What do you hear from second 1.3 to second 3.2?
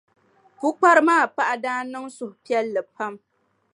paɣa daa niŋ suhupiɛlli pam.